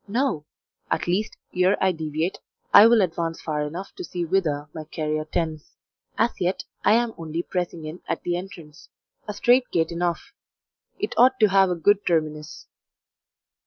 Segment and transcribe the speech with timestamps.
[0.07, 0.45] No;
[0.89, 2.39] at least, ere I deviate,
[2.73, 5.75] I will advance far enough to see whither my career tends.
[6.17, 8.89] As yet I am only pressing in at the entrance
[9.27, 10.33] a strait gate enough;
[10.97, 12.65] it ought to have a good terminus."